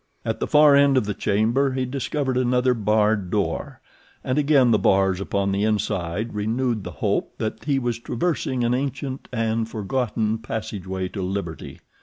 At 0.25 0.39
the 0.39 0.47
far 0.47 0.75
end 0.75 0.97
of 0.97 1.05
the 1.05 1.13
chamber 1.13 1.73
he 1.73 1.85
discovered 1.85 2.35
another 2.35 2.73
barred 2.73 3.29
door, 3.29 3.81
and 4.23 4.39
again 4.39 4.71
the 4.71 4.79
bars 4.79 5.21
upon 5.21 5.51
the 5.51 5.63
inside 5.63 6.33
renewed 6.33 6.83
the 6.83 6.89
hope 6.89 7.37
that 7.37 7.65
he 7.65 7.77
was 7.77 7.99
traversing 7.99 8.63
an 8.63 8.73
ancient 8.73 9.27
and 9.31 9.69
forgotten 9.69 10.39
passageway 10.39 11.07
to 11.09 11.21
liberty. 11.21 11.81